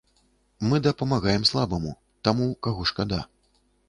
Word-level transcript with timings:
Мы 0.69 0.77
дапамагаем 0.87 1.43
слабаму, 1.49 1.91
таму, 2.29 2.47
каго 2.69 2.87
шкада. 2.93 3.21